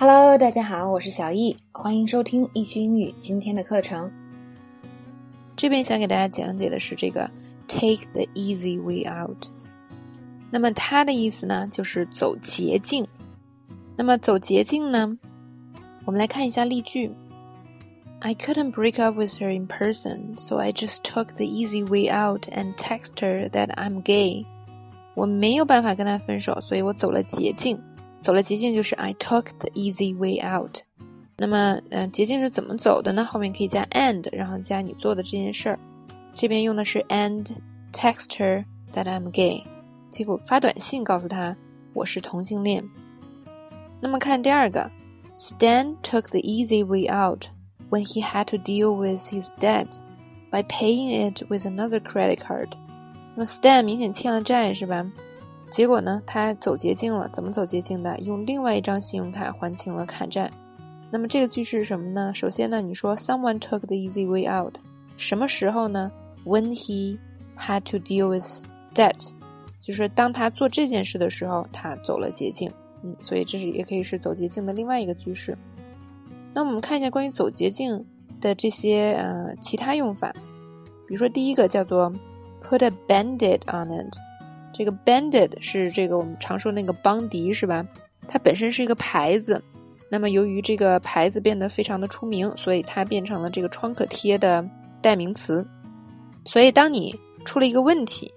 [0.00, 4.08] Hello，大家好，我是小易，欢迎收听易趣英语今天的课程。
[5.56, 7.28] 这边想给大家讲解的是这个
[7.66, 9.48] “take the easy way out”。
[10.52, 13.04] 那么它的意思呢，就是走捷径。
[13.96, 15.18] 那么走捷径呢，
[16.04, 17.10] 我们来看一下例句
[18.20, 22.42] ：I couldn't break up with her in person, so I just took the easy way out
[22.50, 24.46] and texted her that I'm gay。
[25.14, 27.76] 我没有办法跟她分手，所以我走了捷径。
[28.21, 30.79] 走了捷径就是 I took the easy way out。
[31.35, 33.25] 那么，呃，捷径是怎么走的呢？
[33.25, 35.79] 后面可以加 and，然后加你做的这件事儿。
[36.33, 37.45] 这边用的是 and
[37.91, 39.63] text her that I'm gay，
[40.09, 41.55] 结果发短信告诉他
[41.93, 42.83] 我是同性恋。
[43.99, 44.89] 那么看第二个，
[45.35, 47.47] Stan took the easy way out
[47.89, 49.97] when he had to deal with his debt
[50.51, 52.69] by paying it with another credit card。
[53.35, 55.05] 那么 Stan 明显欠了债是吧？
[55.70, 57.28] 结果呢，他走捷径了。
[57.32, 58.18] 怎么走捷径的？
[58.20, 60.50] 用另外一张信用卡还清了卡债。
[61.10, 62.32] 那么这个句式是什么呢？
[62.34, 64.74] 首先呢，你说 someone took the easy way out，
[65.16, 66.10] 什么时候呢
[66.44, 67.18] ？When he
[67.58, 68.46] had to deal with
[68.94, 69.28] debt，
[69.80, 72.70] 就是当他做这件事的时候，他走了捷径。
[73.02, 75.56] 嗯，所以这是也可以是走捷径的另外一个句式。
[76.52, 78.04] 那我们看一下关于走捷径
[78.40, 80.32] 的这些呃其他用法，
[81.06, 82.12] 比如说第一个叫做
[82.62, 84.16] put a band-aid on it。
[84.78, 87.84] 这个 banded 是这个我们常说那个邦迪是吧？
[88.28, 89.60] 它本身是一个牌子，
[90.08, 94.64] 那么由于这个牌子变得非常的出名，所以它变成了这个创可贴的
[95.02, 95.66] 代名词。
[96.44, 97.12] 所以当你
[97.44, 98.32] 出了一个问题，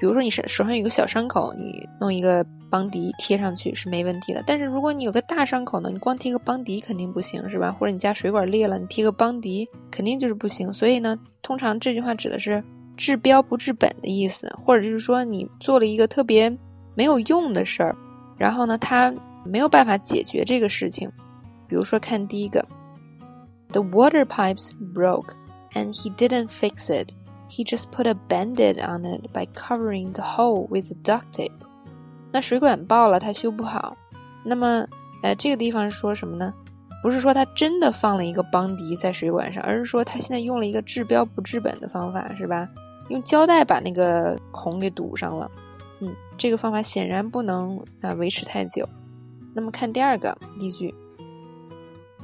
[0.00, 4.42] 比如说你手手上有个小伤口，你弄一个邦迪贴上去是没问题的。
[4.44, 7.70] 但是如果你有个大伤口呢，你光贴个邦迪肯定不行是吧？
[7.78, 10.72] 或者你家水管裂了，你贴个邦迪肯定就是不行。
[10.72, 12.60] 所以呢，通常这句话指的是。
[13.00, 16.54] 治标不治本的意思，或者就是说你做了一个特别
[16.94, 17.96] 没有用的事儿，
[18.36, 19.10] 然后呢，他
[19.42, 21.10] 没有办法解决这个事情。
[21.66, 22.62] 比如说，看第一个
[23.72, 25.30] ，The water pipes broke
[25.72, 27.14] and he didn't fix it.
[27.48, 31.50] He just put a band-aid on it by covering the hole with duct tape.
[32.30, 33.96] 那水管爆了，他修不好。
[34.44, 34.86] 那么，
[35.22, 36.52] 呃，这个地方说什么呢？
[37.02, 42.68] 不是说他真的放了一个邦迪在水管上，而是说他现在用了一个治标不治本的方法，是吧？
[43.10, 45.50] 用胶带把那个孔给堵上了，
[45.98, 48.88] 嗯，这个方法显然不能啊维持太久。
[49.54, 50.94] 那么看第二个例句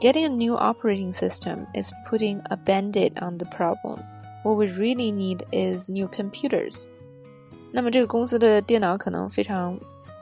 [0.00, 3.98] ：Getting a new operating system is putting a band-aid on the problem.
[4.42, 6.84] What we really need is new computers.
[7.70, 9.78] 那么这个公司的电脑可能非常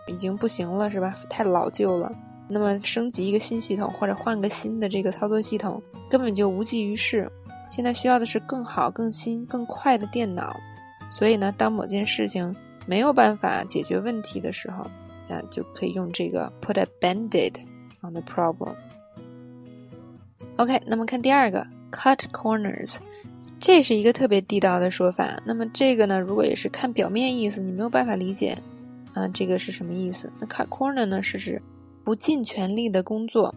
[0.08, 1.14] 已经不行了，是吧？
[1.30, 2.12] 太老旧了。
[2.48, 5.80] 那么升级一个新系统或者换个新的这个操作系统
[6.10, 7.30] 根本就无济于事。
[7.68, 10.56] 现在需要的是更好、更新、更快的电脑，
[11.10, 12.54] 所以呢，当某件事情
[12.86, 14.84] 没有办法解决问题的时候，
[15.28, 17.54] 啊，就可以用这个 put a band-aid
[18.00, 18.74] on the problem。
[20.56, 22.96] OK，那么看第二个 cut corners，
[23.60, 25.40] 这是一个特别地道的说法。
[25.44, 28.56] 那么这个呢，如果也是看表面意思，你没有办法理解
[29.12, 30.32] 啊，这个是什么意思？
[30.40, 31.62] 那 cut corner 呢，是指
[32.02, 33.54] 不尽全力的工作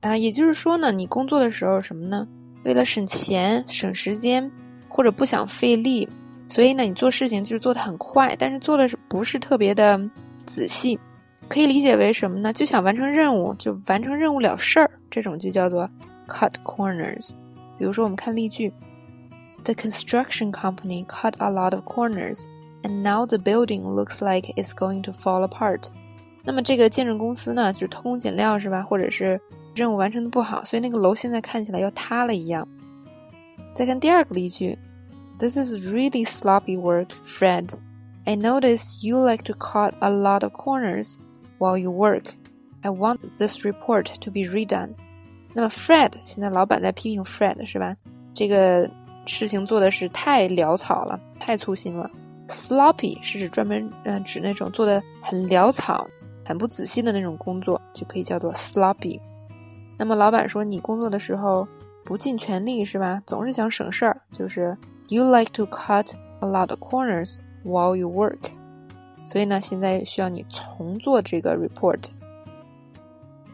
[0.00, 2.28] 啊，也就是说呢，你工作的时候什么呢？
[2.64, 4.50] 为了省钱、省时间，
[4.88, 6.08] 或者不想费力，
[6.48, 9.98] 所以呢，你做事情就是做的很快，但是做的是不是特别的
[10.44, 10.98] 仔细？
[11.48, 12.52] 可以理解为什么呢？
[12.52, 15.88] 就想完成任务，就完成任务了事儿，这种就叫做
[16.28, 17.30] cut corners。
[17.78, 18.70] 比如说，我们看例句
[19.64, 22.44] ：The construction company cut a lot of corners,
[22.82, 25.84] and now the building looks like it's going to fall apart。
[26.44, 28.82] 那么这个建筑公司呢，就是偷工减料是吧？
[28.82, 29.40] 或者是？
[29.74, 32.66] 任务完成的不好，所以那个楼现在看起来要塌了一样。
[33.74, 34.76] 再看第二个例句
[35.38, 37.70] ，This is really sloppy work, Fred.
[38.24, 41.14] I notice you like to cut a lot of corners
[41.58, 42.24] while you work.
[42.82, 44.90] I want this report to be redone.
[45.54, 47.96] 那么 Fred 现在老板在批评 Fred 是吧？
[48.34, 48.88] 这个
[49.26, 52.10] 事情做的是太潦草了，太粗心了。
[52.48, 56.06] Sloppy 是指专门嗯指那种做的很潦草、
[56.44, 59.20] 很不仔细的那种工作，就可以叫做 sloppy。
[60.00, 61.68] 那么老板说你工作的时候
[62.06, 63.22] 不尽全力是吧？
[63.26, 64.74] 总是想省事儿，就是
[65.08, 66.10] you like to cut
[66.40, 67.36] a lot of corners
[67.66, 68.38] while you work。
[69.26, 71.98] 所以呢，现在需要你重做这个 report。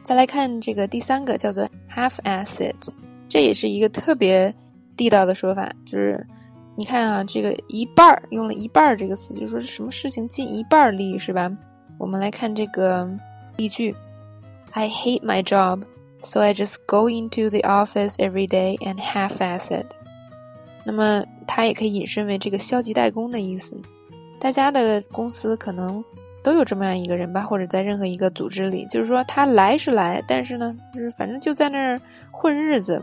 [0.04, 2.90] 再来看这个第三个叫做 half-assed，
[3.28, 4.54] 这也是一个特别
[4.96, 6.24] 地道的说法，就是
[6.76, 11.50] 你看啊，这个一半儿用了一半儿这个词，就说是什么事情尽一半力是吧？
[11.98, 13.10] 我们来看这个
[13.56, 13.92] 例句
[14.70, 15.82] ：I hate my job。
[16.22, 19.86] So I just go into the office every day and half-ass it。
[20.84, 23.80] 那么它也可以引申为这个消极怠工的意思。
[24.40, 26.04] 大家的公司可能
[26.42, 31.98] 都有这么样一个人吧，或者在任何一个组织里，就是说他来是来，但是呢，就是反正就在那儿
[32.30, 33.02] 混日子，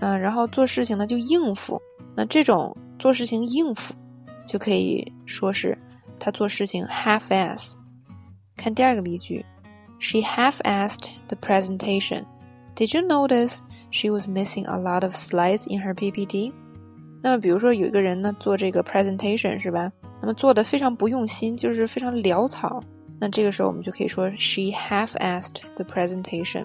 [0.00, 1.80] 嗯，然后做事情呢就应付。
[2.14, 3.94] 那这种做事情应付，
[4.46, 5.76] 就可以说是
[6.18, 7.74] 他做事情 half-ass。
[8.56, 9.44] 看第二个例句
[9.98, 12.24] ，She half-assed the presentation.
[12.82, 16.52] Did you notice she was missing a lot of slides in her PPT?
[17.22, 19.88] 那么，比如说有一个人呢做这个 presentation 是吧？
[20.20, 22.80] 那么做的非常不用心，就是非常潦草。
[23.20, 26.64] 那这个时候我们就可以说 she half-assed the presentation。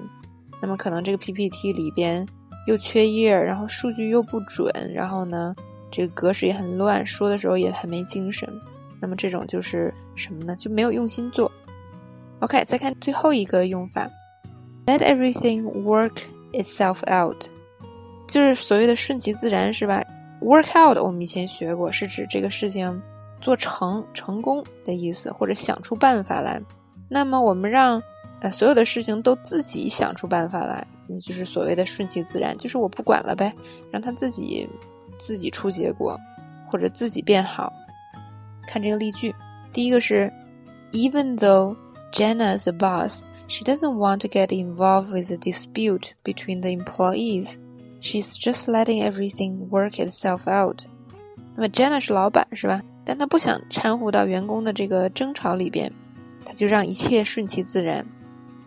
[0.60, 2.28] 那么可能这个 PPT 里边
[2.66, 5.54] 又缺页，然后数据又不准，然后呢
[5.92, 8.52] 这个格式也很乱，说的时候也很没精神。
[9.00, 10.56] 那么这种就是什么呢？
[10.56, 11.52] 就没有用心做。
[12.40, 14.10] OK，再看最后一个用法
[14.88, 16.14] ，let everything work
[16.54, 17.46] itself out，
[18.28, 20.04] 就是所谓的顺其自然，是吧
[20.42, 23.02] ？Work out，我们以前学过，是指这个事情
[23.40, 26.62] 做成、成功的意思，或者想出办法来。
[27.10, 28.02] 那么我们让
[28.42, 33.54] 呃所有的事情都自己想出办法来，嗯，就是所谓的顺其自然，就是我不管了呗，
[33.92, 34.68] 让他自己
[35.18, 36.18] 自己出结果，
[36.70, 37.72] 或者自己变好。
[38.68, 39.34] 看这个例句，
[39.72, 40.30] 第一个是
[40.92, 41.76] ，Even though
[42.12, 46.70] Jenna is a boss, she doesn't want to get involved with a dispute between the
[46.70, 47.58] employees.
[48.00, 50.84] She's just letting everything work itself out。
[51.56, 52.82] 那么 Jenna 是老板是吧？
[53.04, 55.92] 但她不想掺和到员工的这个争吵里边，
[56.46, 58.06] 她就让一切顺其自然。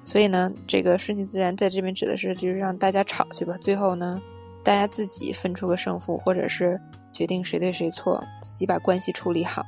[0.02, 4.20] 所以呢，这个顺其自然在这边指的是就是让大家吵去吧，最后呢，
[4.64, 6.80] 大家自己分出个胜负，或者是
[7.12, 9.64] 决定谁对谁错，自己把关系处理好。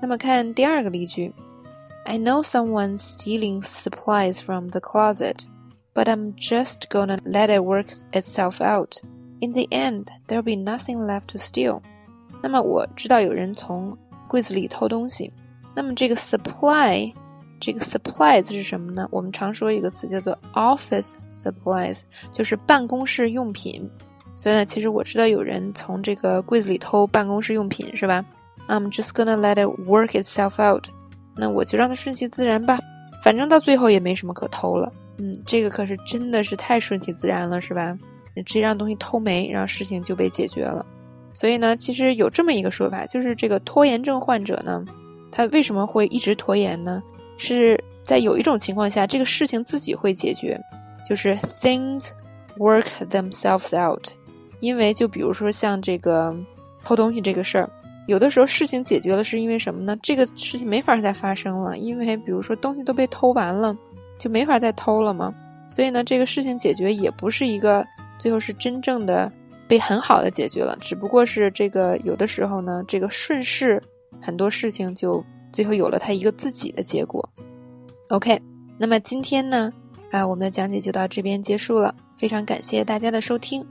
[0.00, 1.32] 那么看第二个例句
[2.05, 8.61] ：I know someone stealing supplies from the closet。but I'm just gonna let it work itself
[8.61, 8.97] out.
[9.41, 11.81] In the end, there'll be nothing left to steal.
[12.43, 13.97] 那么我知道有人从
[14.27, 15.33] 柜子里偷东西。
[15.75, 17.11] 那么这个 supply，
[17.59, 19.07] 这个 supplies 是什么呢？
[19.09, 23.89] 我们常说一个词叫做 office supplies，就是办公室用品。
[24.35, 28.23] 所以呢，其实我知道有人从这个柜子里偷办公室用品，是吧？
[28.67, 30.89] I'm just gonna let it work itself out。
[31.36, 32.78] 那我就让它顺其自然吧，
[33.22, 34.92] 反正到最后也没什么可偷了。
[35.18, 37.96] 嗯，这个可是真的是太顺其自然了，是吧？
[38.46, 40.84] 直接让东西偷没，然后事情就被解决了。
[41.34, 44.84] 所以呢，其实有这么一个说法，就是这个拖延症患者呢，
[45.30, 47.02] 他为什么会一直拖延呢？
[47.38, 50.58] 是在有一种情况下，这个事情自己会解决，
[51.08, 52.08] 就是 things
[52.58, 54.08] work themselves out。
[54.60, 56.34] 因为就比如说像这个
[56.84, 57.68] 偷东西这个事儿，
[58.06, 59.96] 有的时候事情解决了，是因为什么呢？
[60.02, 63.76] 这个事情没法再发生了，因为比如说东西都被偷完了。
[64.18, 65.34] 就没法再偷了嘛？
[65.68, 67.84] 所以呢，这个事情解决也不是一个
[68.20, 69.28] 最后是真正的
[69.66, 73.82] 被很好的解决了，只不过是这个有的时候呢，这个顺势
[74.20, 77.28] 很多事情就最后有了它一个自己的结果。
[78.10, 78.40] OK，
[78.78, 79.72] 那么今天呢，
[80.12, 83.66] 啊，我们的讲解就到这边结束了，非常感谢大家的收听。